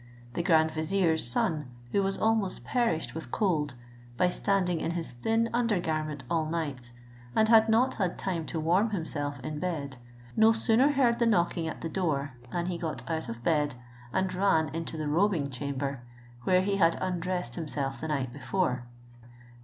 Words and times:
The 0.33 0.41
grand 0.41 0.71
vizier's 0.71 1.23
son, 1.27 1.67
who 1.91 2.01
was 2.01 2.17
almost 2.17 2.63
perished 2.65 3.13
with 3.13 3.29
cold, 3.29 3.75
by 4.17 4.29
standing 4.29 4.79
in 4.81 4.93
his 4.97 5.11
thin 5.11 5.47
under 5.53 5.79
garment 5.79 6.23
all 6.27 6.47
night, 6.47 6.91
and 7.35 7.47
had 7.47 7.69
not 7.69 7.93
had 7.93 8.17
time 8.17 8.47
to 8.47 8.59
warm 8.59 8.89
himself 8.89 9.39
in 9.41 9.59
bed, 9.59 9.97
no 10.35 10.53
sooner 10.53 10.93
heard 10.93 11.19
the 11.19 11.27
knocking 11.27 11.67
at 11.67 11.81
the 11.81 11.87
door 11.87 12.33
than 12.51 12.65
he 12.65 12.79
got 12.79 13.07
out 13.07 13.29
of 13.29 13.43
bed, 13.43 13.75
and 14.11 14.33
ran 14.33 14.69
into 14.69 14.97
the 14.97 15.07
robing 15.07 15.51
chamber, 15.51 16.01
where 16.45 16.63
he 16.63 16.77
had 16.77 16.97
undressed 16.99 17.53
himself 17.53 18.01
the 18.01 18.07
night 18.07 18.33
before. 18.33 18.85